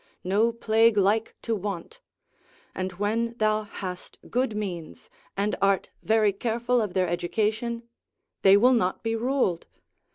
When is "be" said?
9.03-9.15